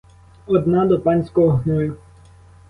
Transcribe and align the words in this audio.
Одна— 0.47 0.85
до 0.85 0.99
панського 0.99 1.49
гною. 1.51 1.95